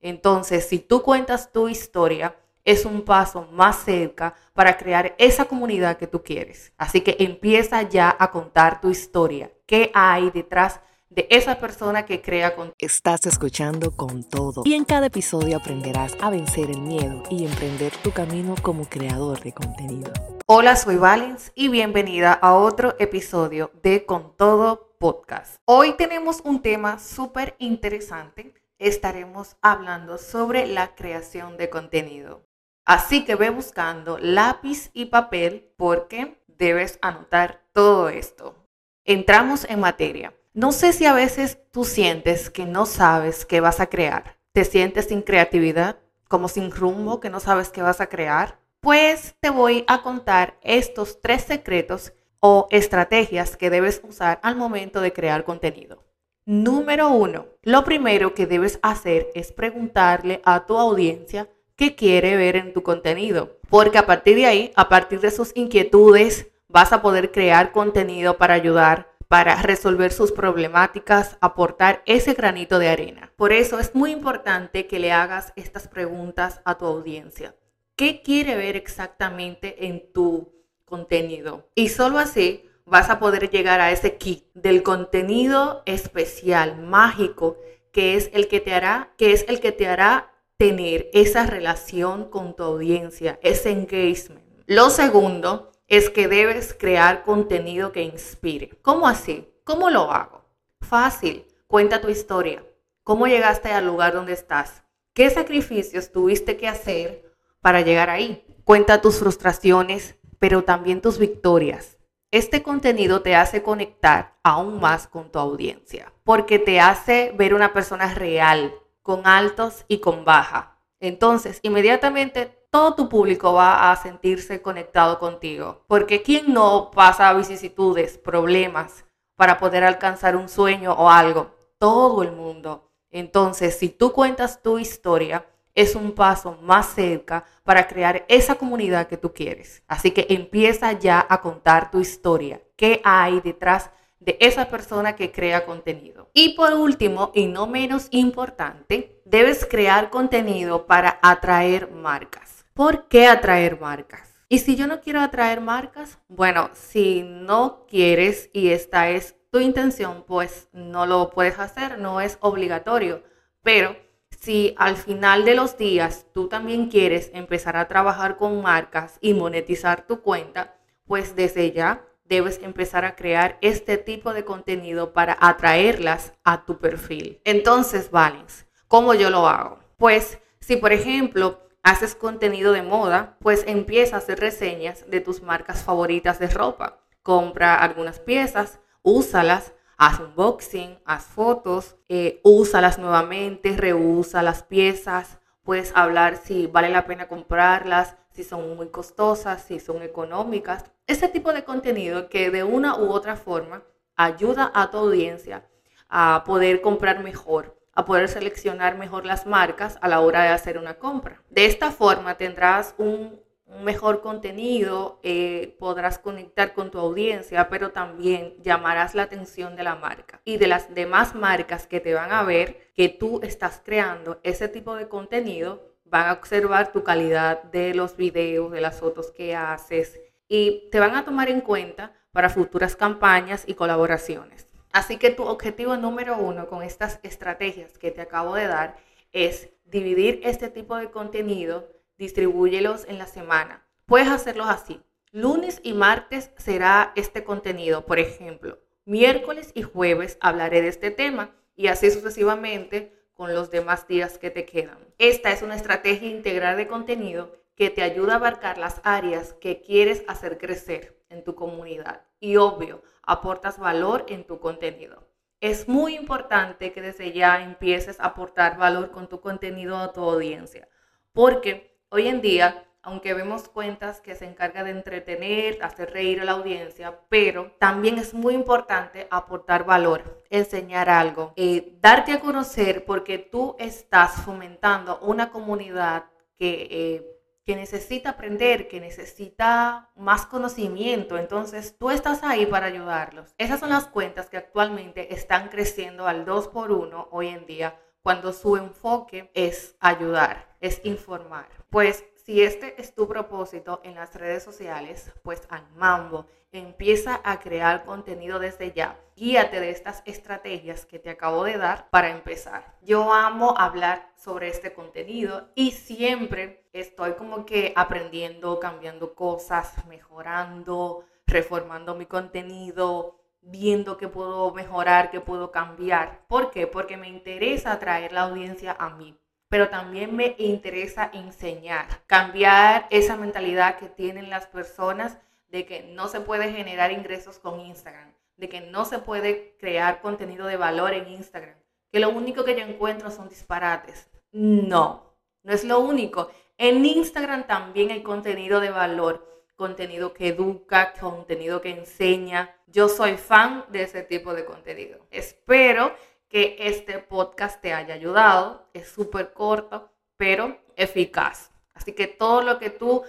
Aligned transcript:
Entonces, 0.00 0.66
si 0.66 0.78
tú 0.78 1.02
cuentas 1.02 1.52
tu 1.52 1.68
historia, 1.68 2.36
es 2.64 2.84
un 2.84 3.02
paso 3.02 3.46
más 3.52 3.84
cerca 3.84 4.34
para 4.54 4.76
crear 4.76 5.14
esa 5.18 5.44
comunidad 5.44 5.96
que 5.96 6.06
tú 6.06 6.22
quieres. 6.22 6.72
Así 6.76 7.00
que 7.00 7.16
empieza 7.18 7.82
ya 7.82 8.14
a 8.18 8.30
contar 8.30 8.80
tu 8.80 8.90
historia. 8.90 9.50
¿Qué 9.66 9.90
hay 9.94 10.30
detrás 10.30 10.80
de 11.10 11.26
esa 11.28 11.58
persona 11.58 12.06
que 12.06 12.22
crea 12.22 12.54
con 12.54 12.72
Estás 12.78 13.26
escuchando 13.26 13.90
con 13.90 14.22
todo 14.22 14.62
y 14.64 14.74
en 14.74 14.84
cada 14.84 15.06
episodio 15.06 15.56
aprenderás 15.56 16.16
a 16.20 16.30
vencer 16.30 16.70
el 16.70 16.80
miedo 16.80 17.24
y 17.28 17.44
emprender 17.44 17.92
tu 17.96 18.12
camino 18.12 18.54
como 18.62 18.84
creador 18.84 19.40
de 19.40 19.52
contenido. 19.52 20.12
Hola, 20.46 20.76
soy 20.76 20.96
Valens 20.96 21.50
y 21.56 21.68
bienvenida 21.68 22.32
a 22.32 22.54
otro 22.54 22.94
episodio 23.00 23.72
de 23.82 24.06
Con 24.06 24.36
Todo 24.36 24.94
Podcast. 24.98 25.56
Hoy 25.64 25.94
tenemos 25.94 26.40
un 26.44 26.62
tema 26.62 27.00
súper 27.00 27.56
interesante. 27.58 28.59
Estaremos 28.80 29.58
hablando 29.60 30.16
sobre 30.16 30.66
la 30.66 30.94
creación 30.94 31.58
de 31.58 31.68
contenido. 31.68 32.46
Así 32.86 33.26
que 33.26 33.34
ve 33.34 33.50
buscando 33.50 34.16
lápiz 34.16 34.88
y 34.94 35.04
papel 35.04 35.70
porque 35.76 36.42
debes 36.46 36.98
anotar 37.02 37.62
todo 37.74 38.08
esto. 38.08 38.56
Entramos 39.04 39.66
en 39.68 39.80
materia. 39.80 40.32
No 40.54 40.72
sé 40.72 40.94
si 40.94 41.04
a 41.04 41.12
veces 41.12 41.58
tú 41.72 41.84
sientes 41.84 42.48
que 42.48 42.64
no 42.64 42.86
sabes 42.86 43.44
qué 43.44 43.60
vas 43.60 43.80
a 43.80 43.88
crear. 43.88 44.38
¿Te 44.52 44.64
sientes 44.64 45.08
sin 45.08 45.20
creatividad? 45.20 45.98
¿Como 46.26 46.48
sin 46.48 46.70
rumbo 46.70 47.20
que 47.20 47.28
no 47.28 47.38
sabes 47.38 47.68
qué 47.68 47.82
vas 47.82 48.00
a 48.00 48.08
crear? 48.08 48.60
Pues 48.80 49.36
te 49.40 49.50
voy 49.50 49.84
a 49.88 50.02
contar 50.02 50.58
estos 50.62 51.20
tres 51.20 51.42
secretos 51.42 52.14
o 52.40 52.66
estrategias 52.70 53.58
que 53.58 53.68
debes 53.68 54.00
usar 54.08 54.40
al 54.42 54.56
momento 54.56 55.02
de 55.02 55.12
crear 55.12 55.44
contenido. 55.44 56.09
Número 56.50 57.10
uno, 57.10 57.46
lo 57.62 57.84
primero 57.84 58.34
que 58.34 58.44
debes 58.44 58.80
hacer 58.82 59.28
es 59.36 59.52
preguntarle 59.52 60.42
a 60.44 60.66
tu 60.66 60.78
audiencia 60.78 61.48
qué 61.76 61.94
quiere 61.94 62.36
ver 62.36 62.56
en 62.56 62.72
tu 62.72 62.82
contenido, 62.82 63.60
porque 63.68 63.98
a 63.98 64.06
partir 64.06 64.34
de 64.34 64.46
ahí, 64.46 64.72
a 64.74 64.88
partir 64.88 65.20
de 65.20 65.30
sus 65.30 65.52
inquietudes, 65.54 66.48
vas 66.66 66.92
a 66.92 67.02
poder 67.02 67.30
crear 67.30 67.70
contenido 67.70 68.36
para 68.36 68.54
ayudar 68.54 69.12
para 69.28 69.62
resolver 69.62 70.12
sus 70.12 70.32
problemáticas, 70.32 71.38
aportar 71.40 72.02
ese 72.04 72.34
granito 72.34 72.80
de 72.80 72.88
arena. 72.88 73.30
Por 73.36 73.52
eso 73.52 73.78
es 73.78 73.94
muy 73.94 74.10
importante 74.10 74.88
que 74.88 74.98
le 74.98 75.12
hagas 75.12 75.52
estas 75.54 75.86
preguntas 75.86 76.62
a 76.64 76.76
tu 76.76 76.84
audiencia. 76.84 77.54
¿Qué 77.94 78.22
quiere 78.22 78.56
ver 78.56 78.74
exactamente 78.74 79.86
en 79.86 80.12
tu 80.12 80.52
contenido? 80.84 81.68
Y 81.76 81.90
solo 81.90 82.18
así 82.18 82.68
vas 82.86 83.10
a 83.10 83.18
poder 83.18 83.50
llegar 83.50 83.80
a 83.80 83.92
ese 83.92 84.16
kit 84.16 84.46
del 84.54 84.82
contenido 84.82 85.82
especial, 85.86 86.82
mágico, 86.82 87.56
que 87.92 88.16
es 88.16 88.30
el 88.32 88.48
que 88.48 88.60
te 88.60 88.74
hará, 88.74 89.12
que 89.16 89.32
es 89.32 89.44
el 89.48 89.60
que 89.60 89.72
te 89.72 89.86
hará 89.86 90.32
tener 90.56 91.08
esa 91.12 91.46
relación 91.46 92.28
con 92.28 92.54
tu 92.54 92.62
audiencia, 92.62 93.38
ese 93.42 93.70
engagement. 93.70 94.44
Lo 94.66 94.90
segundo 94.90 95.72
es 95.88 96.10
que 96.10 96.28
debes 96.28 96.74
crear 96.74 97.24
contenido 97.24 97.92
que 97.92 98.02
inspire. 98.02 98.70
¿Cómo 98.82 99.08
así? 99.08 99.48
¿Cómo 99.64 99.90
lo 99.90 100.12
hago? 100.12 100.44
Fácil. 100.80 101.46
Cuenta 101.66 102.00
tu 102.00 102.08
historia. 102.08 102.64
¿Cómo 103.02 103.26
llegaste 103.26 103.70
al 103.70 103.86
lugar 103.86 104.12
donde 104.12 104.32
estás? 104.32 104.82
¿Qué 105.14 105.30
sacrificios 105.30 106.12
tuviste 106.12 106.56
que 106.56 106.68
hacer 106.68 107.24
para 107.60 107.80
llegar 107.80 108.10
ahí? 108.10 108.44
Cuenta 108.64 109.00
tus 109.00 109.18
frustraciones, 109.18 110.16
pero 110.38 110.62
también 110.62 111.00
tus 111.00 111.18
victorias. 111.18 111.96
Este 112.32 112.62
contenido 112.62 113.22
te 113.22 113.34
hace 113.34 113.60
conectar 113.64 114.36
aún 114.44 114.78
más 114.78 115.08
con 115.08 115.32
tu 115.32 115.40
audiencia, 115.40 116.12
porque 116.22 116.60
te 116.60 116.78
hace 116.78 117.32
ver 117.36 117.54
una 117.54 117.72
persona 117.72 118.14
real, 118.14 118.72
con 119.02 119.26
altos 119.26 119.84
y 119.88 119.98
con 119.98 120.24
baja. 120.24 120.78
Entonces, 121.00 121.58
inmediatamente 121.62 122.56
todo 122.70 122.94
tu 122.94 123.08
público 123.08 123.54
va 123.54 123.90
a 123.90 123.96
sentirse 123.96 124.62
conectado 124.62 125.18
contigo. 125.18 125.82
Porque 125.88 126.22
¿quién 126.22 126.54
no 126.54 126.92
pasa 126.92 127.32
vicisitudes, 127.32 128.16
problemas 128.16 129.04
para 129.34 129.58
poder 129.58 129.82
alcanzar 129.82 130.36
un 130.36 130.48
sueño 130.48 130.92
o 130.92 131.10
algo? 131.10 131.50
Todo 131.78 132.22
el 132.22 132.30
mundo. 132.30 132.92
Entonces, 133.10 133.76
si 133.76 133.88
tú 133.88 134.12
cuentas 134.12 134.62
tu 134.62 134.78
historia, 134.78 135.46
es 135.74 135.94
un 135.94 136.12
paso 136.12 136.58
más 136.62 136.94
cerca 136.94 137.44
para 137.64 137.86
crear 137.86 138.24
esa 138.28 138.56
comunidad 138.56 139.06
que 139.06 139.16
tú 139.16 139.32
quieres. 139.32 139.82
Así 139.86 140.10
que 140.10 140.26
empieza 140.28 140.92
ya 140.92 141.24
a 141.28 141.40
contar 141.40 141.90
tu 141.90 142.00
historia. 142.00 142.60
¿Qué 142.76 143.00
hay 143.04 143.40
detrás 143.40 143.90
de 144.18 144.36
esa 144.40 144.68
persona 144.68 145.16
que 145.16 145.32
crea 145.32 145.64
contenido? 145.64 146.30
Y 146.34 146.54
por 146.54 146.74
último, 146.74 147.30
y 147.34 147.46
no 147.46 147.66
menos 147.66 148.08
importante, 148.10 149.20
debes 149.24 149.64
crear 149.64 150.10
contenido 150.10 150.86
para 150.86 151.18
atraer 151.22 151.90
marcas. 151.90 152.64
¿Por 152.74 153.08
qué 153.08 153.26
atraer 153.26 153.80
marcas? 153.80 154.30
Y 154.48 154.58
si 154.58 154.74
yo 154.74 154.88
no 154.88 155.00
quiero 155.00 155.20
atraer 155.20 155.60
marcas, 155.60 156.18
bueno, 156.28 156.70
si 156.72 157.22
no 157.22 157.86
quieres 157.86 158.50
y 158.52 158.70
esta 158.70 159.10
es 159.10 159.36
tu 159.50 159.60
intención, 159.60 160.24
pues 160.26 160.68
no 160.72 161.06
lo 161.06 161.30
puedes 161.30 161.58
hacer, 161.58 161.98
no 161.98 162.20
es 162.20 162.36
obligatorio. 162.40 163.22
Pero 163.62 163.96
si 164.40 164.74
al 164.78 164.96
final 164.96 165.44
de 165.44 165.54
los 165.54 165.76
días 165.76 166.26
tú 166.32 166.48
también 166.48 166.88
quieres 166.88 167.30
empezar 167.34 167.76
a 167.76 167.88
trabajar 167.88 168.38
con 168.38 168.62
marcas 168.62 169.18
y 169.20 169.34
monetizar 169.34 170.06
tu 170.06 170.22
cuenta, 170.22 170.76
pues 171.04 171.36
desde 171.36 171.72
ya 171.72 172.06
debes 172.24 172.60
empezar 172.62 173.04
a 173.04 173.16
crear 173.16 173.58
este 173.60 173.98
tipo 173.98 174.32
de 174.32 174.44
contenido 174.44 175.12
para 175.12 175.36
atraerlas 175.40 176.32
a 176.42 176.64
tu 176.64 176.78
perfil. 176.78 177.40
Entonces, 177.44 178.10
Valens, 178.10 178.66
¿cómo 178.88 179.14
yo 179.14 179.28
lo 179.28 179.46
hago? 179.46 179.80
Pues 179.98 180.38
si 180.60 180.76
por 180.76 180.92
ejemplo 180.92 181.60
haces 181.82 182.14
contenido 182.14 182.72
de 182.72 182.82
moda, 182.82 183.36
pues 183.40 183.64
empieza 183.66 184.16
a 184.16 184.18
hacer 184.20 184.40
reseñas 184.40 185.04
de 185.10 185.20
tus 185.20 185.42
marcas 185.42 185.82
favoritas 185.82 186.38
de 186.38 186.48
ropa. 186.48 187.00
Compra 187.22 187.74
algunas 187.74 188.20
piezas, 188.20 188.80
úsalas, 189.02 189.74
haz 190.00 190.18
unboxing, 190.18 190.98
haz 191.04 191.26
fotos, 191.26 191.96
eh, 192.08 192.40
úsalas 192.42 192.98
nuevamente, 192.98 193.76
reúsa 193.76 194.42
las 194.42 194.62
piezas, 194.62 195.38
puedes 195.62 195.92
hablar 195.94 196.38
si 196.38 196.66
vale 196.66 196.88
la 196.88 197.04
pena 197.04 197.28
comprarlas, 197.28 198.16
si 198.32 198.42
son 198.42 198.76
muy 198.76 198.88
costosas, 198.88 199.60
si 199.62 199.78
son 199.78 200.02
económicas. 200.02 200.84
Ese 201.06 201.28
tipo 201.28 201.52
de 201.52 201.64
contenido 201.64 202.30
que 202.30 202.50
de 202.50 202.64
una 202.64 202.96
u 202.96 203.10
otra 203.10 203.36
forma 203.36 203.82
ayuda 204.16 204.72
a 204.74 204.90
tu 204.90 204.96
audiencia 204.96 205.68
a 206.08 206.44
poder 206.46 206.80
comprar 206.80 207.22
mejor 207.22 207.78
a 207.92 208.04
poder 208.06 208.28
seleccionar 208.28 208.96
mejor 208.96 209.26
las 209.26 209.46
marcas 209.46 209.98
a 210.00 210.08
la 210.08 210.20
hora 210.20 210.42
de 210.42 210.48
hacer 210.48 210.78
una 210.78 210.94
compra. 210.94 211.42
De 211.50 211.66
esta 211.66 211.90
forma 211.90 212.36
tendrás 212.36 212.94
un, 212.96 213.40
mejor 213.82 214.20
contenido, 214.20 215.20
eh, 215.22 215.76
podrás 215.78 216.18
conectar 216.18 216.74
con 216.74 216.90
tu 216.90 216.98
audiencia, 216.98 217.68
pero 217.68 217.92
también 217.92 218.54
llamarás 218.62 219.14
la 219.14 219.22
atención 219.22 219.76
de 219.76 219.84
la 219.84 219.94
marca 219.94 220.40
y 220.44 220.56
de 220.56 220.66
las 220.66 220.94
demás 220.94 221.34
marcas 221.34 221.86
que 221.86 222.00
te 222.00 222.14
van 222.14 222.32
a 222.32 222.42
ver 222.42 222.90
que 222.94 223.08
tú 223.08 223.40
estás 223.42 223.80
creando 223.84 224.40
ese 224.42 224.68
tipo 224.68 224.94
de 224.96 225.08
contenido, 225.08 225.94
van 226.04 226.28
a 226.28 226.32
observar 226.32 226.92
tu 226.92 227.04
calidad 227.04 227.62
de 227.64 227.94
los 227.94 228.16
videos, 228.16 228.72
de 228.72 228.80
las 228.80 228.98
fotos 228.98 229.30
que 229.30 229.54
haces 229.54 230.20
y 230.48 230.88
te 230.90 230.98
van 230.98 231.14
a 231.14 231.24
tomar 231.24 231.48
en 231.48 231.60
cuenta 231.60 232.12
para 232.32 232.50
futuras 232.50 232.96
campañas 232.96 233.64
y 233.66 233.74
colaboraciones. 233.74 234.66
Así 234.92 235.16
que 235.16 235.30
tu 235.30 235.44
objetivo 235.44 235.96
número 235.96 236.36
uno 236.36 236.66
con 236.66 236.82
estas 236.82 237.20
estrategias 237.22 237.96
que 237.96 238.10
te 238.10 238.20
acabo 238.20 238.56
de 238.56 238.66
dar 238.66 238.96
es 239.32 239.70
dividir 239.84 240.40
este 240.42 240.68
tipo 240.68 240.96
de 240.96 241.10
contenido, 241.10 241.88
distribúyelos 242.20 243.06
en 243.08 243.16
la 243.18 243.26
semana. 243.26 243.82
Puedes 244.04 244.28
hacerlos 244.28 244.68
así. 244.68 245.02
Lunes 245.32 245.80
y 245.82 245.94
martes 245.94 246.50
será 246.58 247.12
este 247.16 247.44
contenido, 247.44 248.04
por 248.04 248.18
ejemplo. 248.18 248.78
Miércoles 249.06 249.72
y 249.74 249.82
jueves 249.82 250.36
hablaré 250.42 250.82
de 250.82 250.88
este 250.88 251.10
tema 251.10 251.56
y 251.74 251.86
así 251.86 252.10
sucesivamente 252.10 253.16
con 253.32 253.54
los 253.54 253.70
demás 253.70 254.06
días 254.06 254.36
que 254.36 254.50
te 254.50 254.66
quedan. 254.66 254.98
Esta 255.16 255.50
es 255.50 255.62
una 255.62 255.76
estrategia 255.76 256.28
integral 256.28 256.76
de 256.76 256.86
contenido 256.86 257.56
que 257.74 257.88
te 257.88 258.02
ayuda 258.02 258.34
a 258.34 258.36
abarcar 258.36 258.76
las 258.76 259.00
áreas 259.02 259.54
que 259.54 259.80
quieres 259.80 260.22
hacer 260.28 260.58
crecer 260.58 261.18
en 261.30 261.42
tu 261.42 261.54
comunidad. 261.54 262.26
Y 262.38 262.56
obvio, 262.56 263.02
aportas 263.22 263.78
valor 263.78 264.26
en 264.28 264.44
tu 264.44 264.60
contenido. 264.60 265.26
Es 265.62 265.88
muy 265.88 266.16
importante 266.16 266.92
que 266.92 267.00
desde 267.00 267.32
ya 267.32 267.62
empieces 267.62 268.20
a 268.20 268.26
aportar 268.26 268.76
valor 268.76 269.10
con 269.10 269.26
tu 269.26 269.40
contenido 269.40 269.96
a 269.96 270.12
tu 270.12 270.22
audiencia, 270.22 270.88
porque 271.32 271.89
hoy 272.10 272.26
en 272.26 272.42
día, 272.42 272.84
aunque 273.02 273.34
vemos 273.34 273.68
cuentas 273.68 274.20
que 274.20 274.34
se 274.34 274.44
encargan 274.44 274.84
de 274.84 274.90
entretener, 274.90 275.78
hacer 275.82 276.10
reír 276.10 276.40
a 276.40 276.44
la 276.44 276.52
audiencia, 276.52 277.20
pero 277.28 277.72
también 277.78 278.18
es 278.18 278.34
muy 278.34 278.54
importante 278.54 279.26
aportar 279.30 279.84
valor, 279.84 280.42
enseñar 280.50 281.08
algo, 281.08 281.52
eh, 281.56 281.96
darte 282.00 282.32
a 282.32 282.40
conocer 282.40 283.04
porque 283.04 283.38
tú 283.38 283.76
estás 283.78 284.42
fomentando 284.42 285.18
una 285.20 285.50
comunidad 285.50 286.24
que... 286.58 286.88
Eh, 286.90 287.36
que 287.62 287.76
necesita 287.76 288.30
aprender, 288.30 288.88
que 288.88 289.00
necesita 289.00 290.10
más 290.16 290.44
conocimiento. 290.46 291.36
Entonces, 291.38 291.94
tú 291.96 292.10
estás 292.10 292.42
ahí 292.42 292.66
para 292.66 292.86
ayudarlos. 292.86 293.54
Esas 293.58 293.78
son 293.78 293.90
las 293.90 294.08
cuentas 294.08 294.48
que 294.48 294.56
actualmente 294.56 295.34
están 295.34 295.68
creciendo 295.68 296.26
al 296.26 296.44
2 296.46 296.68
por 296.68 296.90
1 296.90 297.28
hoy 297.30 297.48
en 297.48 297.66
día 297.66 297.96
cuando 298.22 298.52
su 298.52 298.76
enfoque 298.76 299.50
es 299.54 299.96
ayudar, 300.00 300.76
es 300.80 301.00
informar. 301.04 301.68
Pues 301.90 302.24
si 302.44 302.62
este 302.62 303.00
es 303.00 303.14
tu 303.14 303.28
propósito 303.28 304.00
en 304.04 304.14
las 304.14 304.34
redes 304.34 304.62
sociales, 304.62 305.32
pues 305.42 305.62
al 305.70 305.88
mambo, 305.96 306.46
empieza 306.72 307.40
a 307.44 307.60
crear 307.60 308.04
contenido 308.04 308.58
desde 308.58 308.92
ya. 308.92 309.18
Guíate 309.36 309.80
de 309.80 309.90
estas 309.90 310.22
estrategias 310.24 311.04
que 311.04 311.18
te 311.18 311.30
acabo 311.30 311.64
de 311.64 311.78
dar 311.78 312.08
para 312.10 312.30
empezar. 312.30 312.96
Yo 313.02 313.32
amo 313.32 313.74
hablar 313.76 314.30
sobre 314.36 314.68
este 314.68 314.92
contenido 314.92 315.68
y 315.74 315.92
siempre 315.92 316.84
estoy 316.92 317.32
como 317.32 317.66
que 317.66 317.92
aprendiendo, 317.96 318.78
cambiando 318.78 319.34
cosas, 319.34 320.04
mejorando, 320.06 321.24
reformando 321.46 322.14
mi 322.14 322.26
contenido, 322.26 323.39
viendo 323.62 324.16
qué 324.16 324.28
puedo 324.28 324.72
mejorar, 324.72 325.30
qué 325.30 325.40
puedo 325.40 325.70
cambiar. 325.70 326.46
¿Por 326.48 326.70
qué? 326.70 326.86
Porque 326.86 327.16
me 327.16 327.28
interesa 327.28 327.92
atraer 327.92 328.32
la 328.32 328.42
audiencia 328.42 328.96
a 328.98 329.10
mí 329.10 329.36
pero 329.70 329.88
también 329.88 330.34
me 330.34 330.56
interesa 330.58 331.30
enseñar, 331.32 332.06
cambiar 332.26 333.06
esa 333.10 333.36
mentalidad 333.36 333.96
que 333.98 334.08
tienen 334.08 334.50
las 334.50 334.66
personas 334.66 335.38
de 335.68 335.86
que 335.86 336.02
no 336.02 336.26
se 336.26 336.40
puede 336.40 336.72
generar 336.72 337.12
ingresos 337.12 337.60
con 337.60 337.78
Instagram, 337.78 338.32
de 338.56 338.68
que 338.68 338.80
no 338.80 339.04
se 339.04 339.20
puede 339.20 339.76
crear 339.78 340.20
contenido 340.20 340.66
de 340.66 340.76
valor 340.76 341.14
en 341.14 341.28
Instagram, 341.28 341.76
que 342.10 342.18
lo 342.18 342.30
único 342.30 342.64
que 342.64 342.74
yo 342.74 342.84
encuentro 342.84 343.30
son 343.30 343.48
disparates. 343.48 344.28
No, 344.50 345.36
no 345.62 345.72
es 345.72 345.84
lo 345.84 346.00
único. 346.00 346.50
En 346.76 347.06
Instagram 347.06 347.68
también 347.68 348.10
hay 348.10 348.24
contenido 348.24 348.80
de 348.80 348.90
valor, 348.90 349.59
contenido 349.80 350.34
que 350.34 350.48
educa, 350.48 351.14
contenido 351.18 351.80
que 351.80 351.88
enseña. 351.88 352.76
Yo 352.86 353.08
soy 353.08 353.38
fan 353.38 353.86
de 353.88 354.02
ese 354.02 354.22
tipo 354.22 354.52
de 354.52 354.66
contenido. 354.66 355.26
Espero 355.30 356.14
que 356.50 356.76
este 356.80 357.18
podcast 357.18 357.80
te 357.80 357.94
haya 357.94 358.12
ayudado. 358.12 358.90
Es 358.92 359.08
súper 359.08 359.54
corto, 359.54 360.12
pero 360.36 360.76
eficaz. 360.96 361.70
Así 361.94 362.12
que 362.12 362.26
todo 362.26 362.60
lo 362.60 362.78
que 362.78 362.90
tú, 362.90 363.22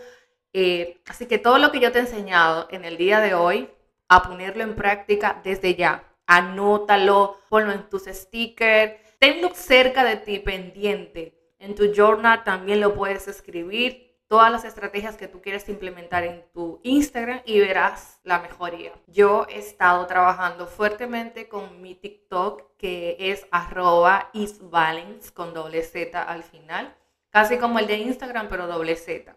eh, 0.52 1.00
así 1.08 1.26
que 1.26 1.38
todo 1.38 1.58
lo 1.58 1.72
que 1.72 1.80
yo 1.80 1.94
te 1.94 2.00
he 2.00 2.02
enseñado 2.02 2.68
en 2.70 2.84
el 2.84 2.98
día 2.98 3.22
de 3.22 3.34
hoy, 3.34 3.70
a 4.10 4.22
ponerlo 4.22 4.64
en 4.64 4.76
práctica 4.76 5.40
desde 5.46 5.76
ya. 5.76 6.04
Anótalo, 6.28 7.38
ponlo 7.48 7.72
en 7.72 7.88
tus 7.88 8.08
stickers, 8.08 8.96
tenlo 9.20 9.52
cerca 9.54 10.04
de 10.04 10.18
ti, 10.18 10.40
pendiente. 10.40 11.34
En 11.60 11.76
tu 11.76 11.94
journal 11.94 12.44
también 12.44 12.82
lo 12.82 12.94
puedes 12.94 13.30
escribir 13.30 14.11
todas 14.32 14.50
las 14.50 14.64
estrategias 14.64 15.18
que 15.18 15.28
tú 15.28 15.42
quieres 15.42 15.68
implementar 15.68 16.24
en 16.24 16.46
tu 16.54 16.80
Instagram 16.84 17.42
y 17.44 17.60
verás 17.60 18.22
la 18.24 18.40
mejoría. 18.40 18.94
Yo 19.08 19.46
he 19.50 19.60
estado 19.60 20.08
trabajando 20.08 20.68
fuertemente 20.68 21.50
con 21.50 21.82
mi 21.82 21.96
TikTok 21.96 22.78
que 22.78 23.18
es 23.20 23.46
arroba 23.52 24.30
isbalance 24.32 25.34
con 25.34 25.54
doble 25.54 25.84
Z 25.84 26.24
al 26.24 26.44
final, 26.44 26.96
casi 27.30 27.58
como 27.58 27.78
el 27.78 27.88
de 27.88 27.98
Instagram 27.98 28.48
pero 28.48 28.68
doble 28.68 28.96
Z. 28.96 29.36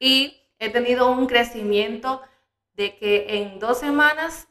Y 0.00 0.42
he 0.58 0.68
tenido 0.68 1.12
un 1.12 1.28
crecimiento 1.28 2.20
de 2.72 2.96
que 2.96 3.38
en 3.38 3.60
dos 3.60 3.78
semanas 3.78 4.48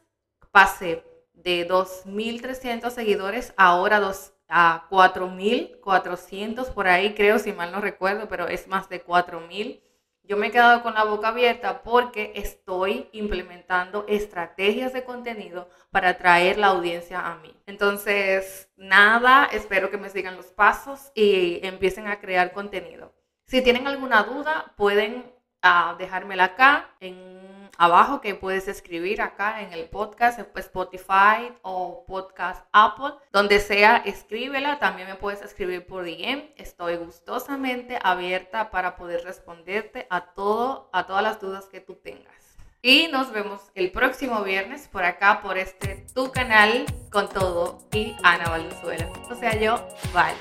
pasé 0.52 1.04
de 1.34 1.68
2.300 1.68 2.90
seguidores 2.90 3.54
a 3.58 3.66
ahora 3.66 4.00
dos, 4.00 4.33
a 4.48 4.88
4.400 4.90 6.74
por 6.74 6.88
ahí, 6.88 7.14
creo, 7.16 7.40
si 7.40 7.54
mal 7.54 7.72
no 7.72 7.82
recuerdo, 7.82 8.28
pero 8.28 8.48
es 8.48 8.68
más 8.68 8.90
de 8.90 9.04
4.000. 9.04 9.82
Yo 10.26 10.38
me 10.38 10.48
he 10.48 10.52
quedado 10.52 10.84
con 10.84 10.94
la 10.94 11.04
boca 11.04 11.28
abierta 11.30 11.84
porque 11.84 12.32
estoy 12.36 13.10
implementando 13.12 14.06
estrategias 14.08 14.94
de 14.94 15.04
contenido 15.04 15.68
para 15.92 16.10
atraer 16.10 16.58
la 16.58 16.68
audiencia 16.68 17.28
a 17.28 17.36
mí. 17.40 17.54
Entonces, 17.66 18.70
nada, 18.78 19.50
espero 19.52 19.90
que 19.90 19.98
me 19.98 20.10
sigan 20.10 20.38
los 20.38 20.46
pasos 20.46 21.12
y 21.14 21.60
empiecen 21.66 22.08
a 22.08 22.22
crear 22.22 22.54
contenido. 22.54 23.14
Si 23.48 23.62
tienen 23.62 23.86
alguna 23.86 24.24
duda, 24.24 24.74
pueden 24.78 25.33
uh, 25.64 25.98
dejármela 25.98 26.46
acá 26.46 26.90
en 27.00 27.72
abajo 27.78 28.22
que 28.22 28.36
puedes 28.36 28.68
escribir 28.68 29.22
acá 29.22 29.62
en 29.62 29.74
el 29.74 29.90
podcast, 29.90 30.40
Spotify 30.56 31.54
o 31.62 32.06
podcast 32.06 32.66
Apple, 32.72 33.14
donde 33.32 33.60
sea, 33.60 33.98
escríbela. 33.98 34.80
También 34.80 35.08
me 35.08 35.16
puedes 35.16 35.42
escribir 35.42 35.86
por 35.86 36.04
DM. 36.04 36.54
Estoy 36.58 36.98
gustosamente 36.98 37.98
abierta 38.02 38.70
para 38.72 38.96
poder 38.96 39.24
responderte 39.24 40.08
a 40.10 40.34
todo, 40.34 40.90
a 40.94 41.08
todas 41.08 41.24
las 41.24 41.40
dudas 41.40 41.66
que 41.66 41.82
tú 41.82 41.96
tengas. 41.96 42.34
Y 42.82 43.08
nos 43.08 43.32
vemos 43.32 43.72
el 43.76 43.92
próximo 43.92 44.44
viernes 44.44 44.90
por 44.90 45.06
acá, 45.06 45.42
por 45.42 45.58
este 45.58 46.06
tu 46.14 46.32
canal 46.32 46.86
con 47.12 47.30
todo 47.30 47.80
y 47.94 48.14
Ana 48.24 48.50
Valenzuela. 48.50 49.10
O 49.30 49.36
sea, 49.36 49.58
yo, 49.58 49.88
vale. 50.14 50.36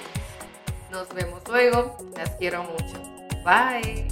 Nos 0.90 1.08
vemos 1.14 1.40
luego. 1.48 1.96
Las 2.16 2.30
quiero 2.32 2.64
mucho. 2.64 3.00
Bye. 3.44 4.08